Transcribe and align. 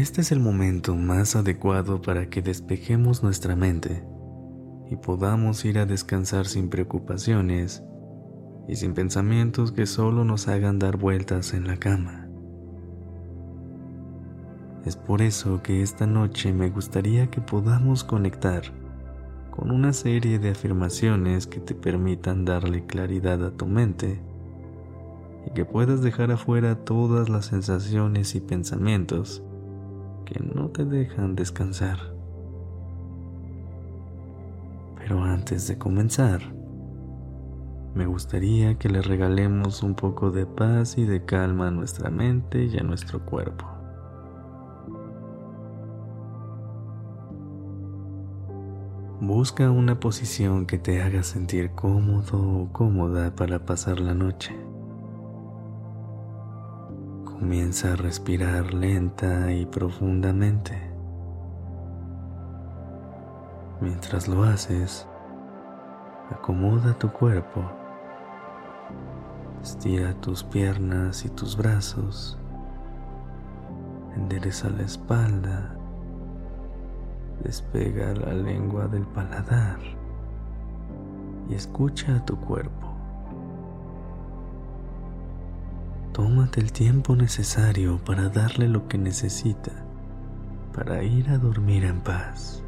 Este 0.00 0.22
es 0.22 0.32
el 0.32 0.40
momento 0.40 0.96
más 0.96 1.36
adecuado 1.36 2.00
para 2.00 2.30
que 2.30 2.40
despejemos 2.40 3.22
nuestra 3.22 3.54
mente 3.54 4.02
y 4.88 4.96
podamos 4.96 5.62
ir 5.66 5.78
a 5.78 5.84
descansar 5.84 6.46
sin 6.46 6.70
preocupaciones 6.70 7.82
y 8.66 8.76
sin 8.76 8.94
pensamientos 8.94 9.72
que 9.72 9.84
solo 9.84 10.24
nos 10.24 10.48
hagan 10.48 10.78
dar 10.78 10.96
vueltas 10.96 11.52
en 11.52 11.66
la 11.66 11.76
cama. 11.76 12.30
Es 14.86 14.96
por 14.96 15.20
eso 15.20 15.62
que 15.62 15.82
esta 15.82 16.06
noche 16.06 16.54
me 16.54 16.70
gustaría 16.70 17.30
que 17.30 17.42
podamos 17.42 18.02
conectar 18.02 18.62
con 19.50 19.70
una 19.70 19.92
serie 19.92 20.38
de 20.38 20.48
afirmaciones 20.48 21.46
que 21.46 21.60
te 21.60 21.74
permitan 21.74 22.46
darle 22.46 22.86
claridad 22.86 23.44
a 23.44 23.50
tu 23.50 23.66
mente 23.66 24.18
y 25.46 25.50
que 25.50 25.66
puedas 25.66 26.00
dejar 26.00 26.30
afuera 26.30 26.86
todas 26.86 27.28
las 27.28 27.44
sensaciones 27.44 28.34
y 28.34 28.40
pensamientos 28.40 29.42
que 30.30 30.40
no 30.44 30.68
te 30.68 30.84
dejan 30.84 31.34
descansar. 31.34 31.98
Pero 34.96 35.22
antes 35.24 35.66
de 35.66 35.76
comenzar, 35.76 36.40
me 37.94 38.06
gustaría 38.06 38.78
que 38.78 38.88
le 38.88 39.02
regalemos 39.02 39.82
un 39.82 39.96
poco 39.96 40.30
de 40.30 40.46
paz 40.46 40.98
y 40.98 41.04
de 41.04 41.24
calma 41.24 41.68
a 41.68 41.70
nuestra 41.72 42.10
mente 42.10 42.64
y 42.66 42.78
a 42.78 42.82
nuestro 42.82 43.24
cuerpo. 43.26 43.66
Busca 49.20 49.70
una 49.70 49.98
posición 49.98 50.64
que 50.64 50.78
te 50.78 51.02
haga 51.02 51.24
sentir 51.24 51.72
cómodo 51.72 52.38
o 52.38 52.72
cómoda 52.72 53.34
para 53.34 53.66
pasar 53.66 53.98
la 53.98 54.14
noche. 54.14 54.69
Comienza 57.40 57.94
a 57.94 57.96
respirar 57.96 58.74
lenta 58.74 59.50
y 59.50 59.64
profundamente. 59.64 60.78
Mientras 63.80 64.28
lo 64.28 64.42
haces, 64.44 65.08
acomoda 66.30 66.92
tu 66.98 67.10
cuerpo. 67.10 67.62
Estira 69.62 70.12
tus 70.20 70.44
piernas 70.44 71.24
y 71.24 71.30
tus 71.30 71.56
brazos. 71.56 72.38
Endereza 74.14 74.68
la 74.68 74.82
espalda. 74.82 75.74
Despega 77.42 78.12
la 78.16 78.34
lengua 78.34 78.86
del 78.86 79.06
paladar 79.06 79.78
y 81.48 81.54
escucha 81.54 82.16
a 82.16 82.24
tu 82.26 82.36
cuerpo. 82.36 82.89
Tómate 86.20 86.60
el 86.60 86.70
tiempo 86.70 87.16
necesario 87.16 87.98
para 88.04 88.28
darle 88.28 88.68
lo 88.68 88.86
que 88.88 88.98
necesita 88.98 89.72
para 90.74 91.02
ir 91.02 91.30
a 91.30 91.38
dormir 91.38 91.82
en 91.82 91.98
paz. 92.02 92.62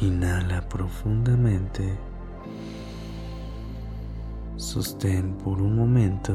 Inhala 0.00 0.66
profundamente. 0.70 1.98
Sostén 4.56 5.34
por 5.34 5.60
un 5.60 5.76
momento. 5.76 6.34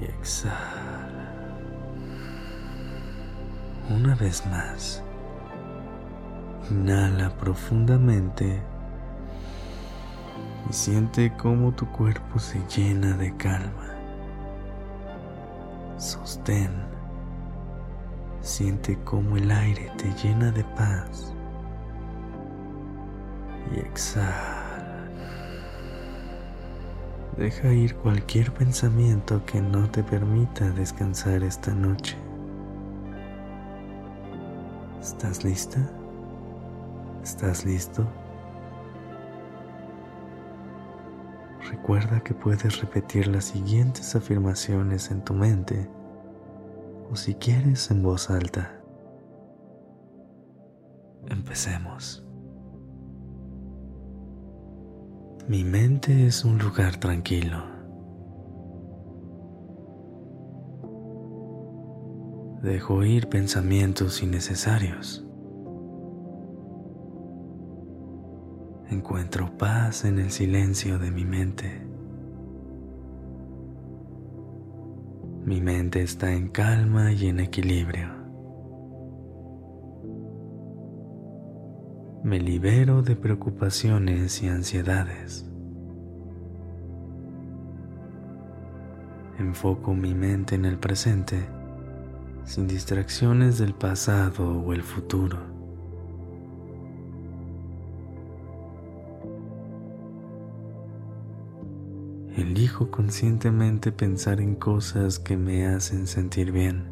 Y 0.00 0.04
exhala. 0.04 1.34
Una 3.90 4.14
vez 4.14 4.46
más. 4.46 5.02
Inhala 6.70 7.36
profundamente 7.36 8.75
y 10.68 10.72
siente 10.72 11.32
cómo 11.36 11.72
tu 11.72 11.86
cuerpo 11.86 12.38
se 12.38 12.60
llena 12.68 13.16
de 13.16 13.36
calma. 13.36 13.94
Sostén. 15.96 16.70
Siente 18.40 18.98
cómo 19.04 19.36
el 19.36 19.50
aire 19.50 19.90
te 19.96 20.12
llena 20.14 20.50
de 20.50 20.64
paz. 20.64 21.34
Y 23.74 23.80
exhala. 23.80 24.66
Deja 27.36 27.72
ir 27.72 27.94
cualquier 27.96 28.52
pensamiento 28.52 29.44
que 29.44 29.60
no 29.60 29.90
te 29.90 30.02
permita 30.02 30.70
descansar 30.70 31.42
esta 31.42 31.74
noche. 31.74 32.16
¿Estás 35.00 35.44
lista? 35.44 35.78
¿Estás 37.22 37.66
listo? 37.66 38.06
Recuerda 41.86 42.18
que 42.18 42.34
puedes 42.34 42.80
repetir 42.80 43.28
las 43.28 43.44
siguientes 43.44 44.16
afirmaciones 44.16 45.12
en 45.12 45.22
tu 45.22 45.34
mente 45.34 45.88
o 47.08 47.14
si 47.14 47.36
quieres 47.36 47.92
en 47.92 48.02
voz 48.02 48.28
alta. 48.28 48.80
Empecemos. 51.28 52.26
Mi 55.46 55.62
mente 55.62 56.26
es 56.26 56.44
un 56.44 56.58
lugar 56.58 56.96
tranquilo. 56.96 57.62
Dejo 62.64 63.04
ir 63.04 63.28
pensamientos 63.28 64.24
innecesarios. 64.24 65.25
Encuentro 68.90 69.56
paz 69.56 70.04
en 70.04 70.18
el 70.18 70.30
silencio 70.30 70.98
de 70.98 71.10
mi 71.10 71.24
mente. 71.24 71.86
Mi 75.44 75.60
mente 75.60 76.02
está 76.02 76.32
en 76.32 76.48
calma 76.48 77.12
y 77.12 77.28
en 77.28 77.40
equilibrio. 77.40 78.08
Me 82.24 82.40
libero 82.40 83.02
de 83.02 83.14
preocupaciones 83.14 84.42
y 84.42 84.48
ansiedades. 84.48 85.48
Enfoco 89.38 89.94
mi 89.94 90.14
mente 90.14 90.54
en 90.54 90.64
el 90.64 90.78
presente 90.78 91.46
sin 92.46 92.68
distracciones 92.68 93.58
del 93.58 93.74
pasado 93.74 94.60
o 94.60 94.72
el 94.72 94.82
futuro. 94.82 95.55
Elijo 102.36 102.90
conscientemente 102.90 103.92
pensar 103.92 104.42
en 104.42 104.56
cosas 104.56 105.18
que 105.18 105.38
me 105.38 105.66
hacen 105.66 106.06
sentir 106.06 106.52
bien. 106.52 106.84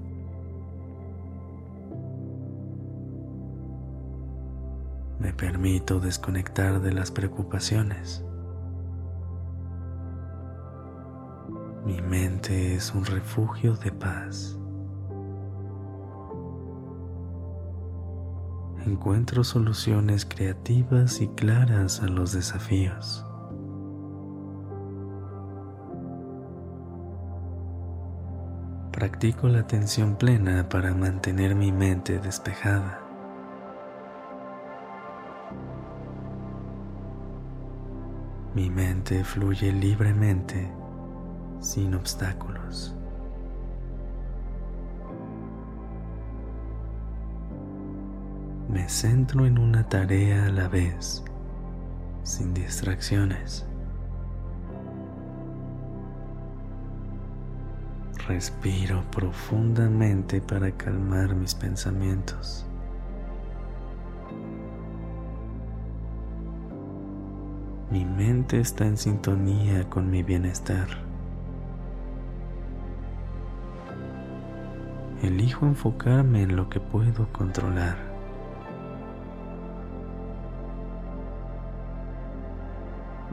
Me 5.21 5.35
permito 5.35 6.01
desconectar 6.01 6.81
de 6.81 6.95
las 6.95 7.11
preocupaciones. 7.11 8.25
Mi 11.85 12.01
mente 12.01 12.75
es 12.75 12.95
un 12.95 13.05
refugio 13.05 13.77
de 13.77 13.93
paz. 13.93 14.59
Encuentro 18.87 19.45
soluciones 19.45 20.25
creativas 20.25 21.21
y 21.21 21.29
claras 21.29 22.01
a 22.01 22.07
los 22.07 22.33
desafíos. 22.33 23.27
Practico 29.05 29.49
la 29.49 29.59
atención 29.59 30.17
plena 30.17 30.67
para 30.67 30.95
mantener 30.95 31.55
mi 31.55 31.71
mente 31.73 32.19
despejada. 32.21 33.03
Mi 38.55 38.71
mente 38.71 39.23
fluye 39.23 39.71
libremente, 39.73 40.73
sin 41.61 41.95
obstáculos. 41.95 42.97
Me 48.71 48.89
centro 48.89 49.45
en 49.45 49.59
una 49.59 49.87
tarea 49.87 50.47
a 50.47 50.49
la 50.49 50.69
vez, 50.69 51.23
sin 52.23 52.55
distracciones. 52.55 53.67
Respiro 58.27 59.03
profundamente 59.11 60.41
para 60.41 60.71
calmar 60.73 61.35
mis 61.35 61.55
pensamientos. 61.55 62.65
Mi 67.91 68.07
mente 68.07 68.61
está 68.61 68.87
en 68.87 68.97
sintonía 68.97 69.91
con 69.91 70.11
mi 70.11 70.23
bienestar. 70.23 70.89
Elijo 75.23 75.67
enfocarme 75.67 76.45
en 76.45 76.57
lo 76.57 76.71
que 76.71 76.81
puedo 76.81 77.31
controlar. 77.31 77.99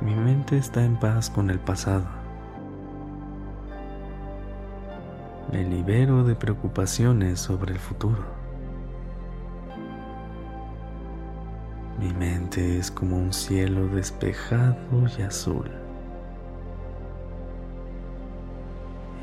Mi 0.02 0.16
mente 0.16 0.58
está 0.58 0.84
en 0.84 1.00
paz 1.00 1.30
con 1.30 1.50
el 1.50 1.60
pasado. 1.60 2.21
Me 5.52 5.66
libero 5.66 6.24
de 6.24 6.34
preocupaciones 6.34 7.42
sobre 7.42 7.74
el 7.74 7.80
futuro. 7.80 8.24
Mi 12.00 12.14
mente 12.14 12.80
es 12.80 12.90
como 12.90 13.18
un 13.18 13.34
cielo 13.34 13.88
despejado 13.90 14.78
y 15.20 15.22
azul. 15.24 15.70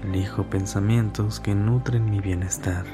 Elijo 0.05 0.45
pensamientos 0.45 1.41
que 1.41 1.55
nutren 1.55 2.11
mi 2.11 2.21
bienestar. 2.21 2.85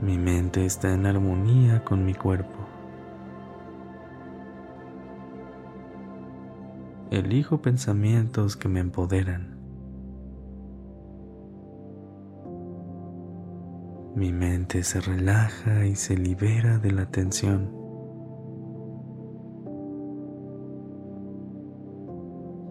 Mi 0.00 0.16
mente 0.18 0.64
está 0.64 0.94
en 0.94 1.04
armonía 1.04 1.84
con 1.84 2.04
mi 2.06 2.14
cuerpo. 2.14 2.59
Elijo 7.10 7.60
pensamientos 7.60 8.56
que 8.56 8.68
me 8.68 8.80
empoderan. 8.80 9.58
Mi 14.14 14.32
mente 14.32 14.84
se 14.84 15.00
relaja 15.00 15.86
y 15.86 15.96
se 15.96 16.16
libera 16.16 16.78
de 16.78 16.92
la 16.92 17.06
tensión. 17.06 17.72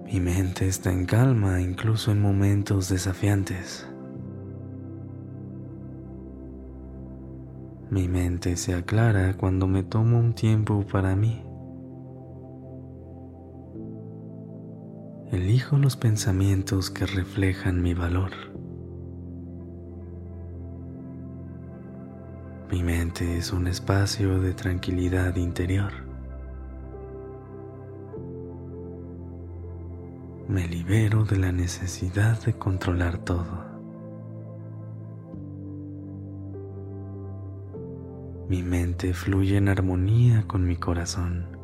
Mi 0.05 0.19
mente 0.19 0.67
está 0.67 0.91
en 0.91 1.05
calma 1.05 1.61
incluso 1.61 2.11
en 2.11 2.21
momentos 2.21 2.89
desafiantes. 2.89 3.87
Mi 7.89 8.07
mente 8.07 8.55
se 8.55 8.73
aclara 8.73 9.35
cuando 9.35 9.67
me 9.67 9.83
tomo 9.83 10.17
un 10.17 10.33
tiempo 10.33 10.85
para 10.89 11.15
mí. 11.15 11.48
Elijo 15.31 15.77
los 15.77 15.95
pensamientos 15.95 16.89
que 16.89 17.05
reflejan 17.05 17.83
mi 17.83 17.93
valor. 17.93 18.31
Mi 22.71 22.81
mente 22.81 23.37
es 23.37 23.53
un 23.53 23.67
espacio 23.67 24.39
de 24.39 24.55
tranquilidad 24.55 25.35
interior. 25.35 25.91
Me 30.47 30.67
libero 30.67 31.25
de 31.25 31.37
la 31.37 31.51
necesidad 31.51 32.43
de 32.43 32.53
controlar 32.53 33.19
todo. 33.19 33.65
Mi 38.47 38.63
mente 38.63 39.13
fluye 39.13 39.57
en 39.57 39.69
armonía 39.69 40.47
con 40.47 40.65
mi 40.65 40.75
corazón. 40.75 41.58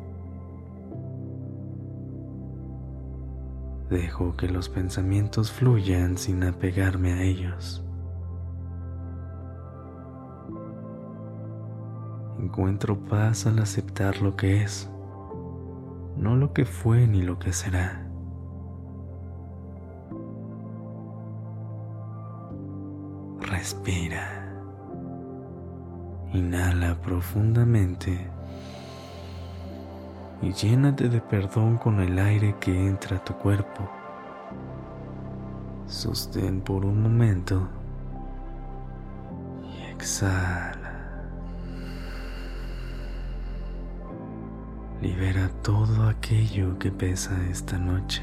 Dejo 3.90 4.36
que 4.36 4.48
los 4.48 4.68
pensamientos 4.68 5.52
fluyan 5.52 6.18
sin 6.18 6.42
apegarme 6.42 7.12
a 7.12 7.22
ellos. 7.22 7.84
Encuentro 12.40 12.98
paz 12.98 13.46
al 13.46 13.60
aceptar 13.60 14.20
lo 14.22 14.34
que 14.34 14.62
es, 14.62 14.90
no 16.16 16.36
lo 16.36 16.52
que 16.52 16.64
fue 16.64 17.06
ni 17.06 17.22
lo 17.22 17.38
que 17.38 17.52
será. 17.52 18.08
Respira. 23.40 24.42
Inhala 26.32 27.00
profundamente 27.00 28.30
y 30.42 30.52
llénate 30.52 31.08
de 31.08 31.20
perdón 31.20 31.78
con 31.78 32.00
el 32.00 32.18
aire 32.18 32.56
que 32.60 32.86
entra 32.86 33.16
a 33.16 33.24
tu 33.24 33.34
cuerpo. 33.34 33.88
Sostén 35.86 36.60
por 36.60 36.84
un 36.84 37.02
momento 37.02 37.68
y 39.62 39.90
exhala. 39.92 40.92
Libera 45.00 45.48
todo 45.62 46.08
aquello 46.08 46.78
que 46.78 46.90
pesa 46.90 47.36
esta 47.50 47.78
noche. 47.78 48.22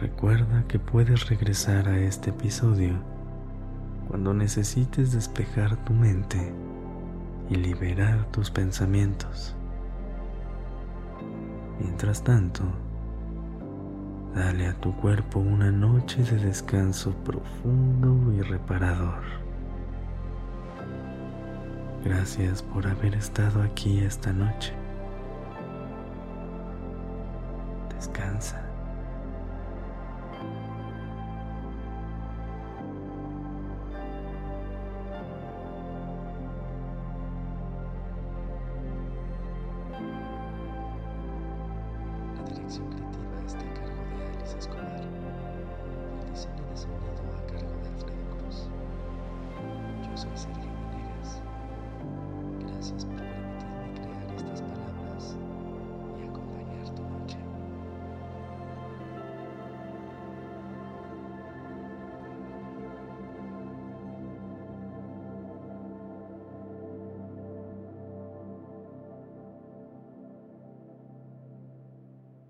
Recuerda 0.00 0.64
que 0.68 0.78
puedes 0.78 1.28
regresar 1.28 1.88
a 1.88 1.98
este 1.98 2.30
episodio 2.30 2.94
cuando 4.08 4.34
necesites 4.34 5.12
despejar 5.12 5.76
tu 5.84 5.92
mente 5.94 6.52
y 7.48 7.54
liberar 7.56 8.24
tus 8.32 8.50
pensamientos. 8.50 9.54
Mientras 11.80 12.22
tanto, 12.22 12.62
dale 14.34 14.66
a 14.66 14.74
tu 14.74 14.94
cuerpo 14.96 15.38
una 15.38 15.70
noche 15.70 16.22
de 16.22 16.38
descanso 16.38 17.14
profundo 17.24 18.32
y 18.32 18.42
reparador. 18.42 19.22
Gracias 22.04 22.62
por 22.62 22.86
haber 22.86 23.14
estado 23.14 23.62
aquí 23.62 24.00
esta 24.00 24.32
noche. 24.32 24.72
Descansa. 27.94 28.65
lights 42.66 43.05